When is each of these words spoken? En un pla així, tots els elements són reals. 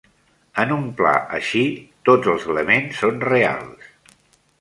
En 0.61 0.71
un 0.75 0.85
pla 1.01 1.11
així, 1.37 1.61
tots 2.09 2.31
els 2.33 2.47
elements 2.55 2.97
són 3.03 3.21
reals. 3.27 3.93